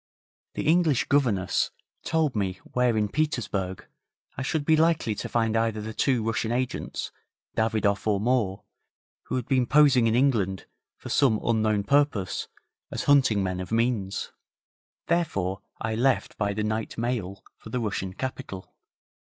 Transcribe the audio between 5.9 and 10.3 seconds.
two Russian agents, Davidoff or Moore, who had been posing in